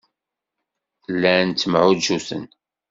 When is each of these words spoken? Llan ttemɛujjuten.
Llan 1.13 1.49
ttemɛujjuten. 1.51 2.45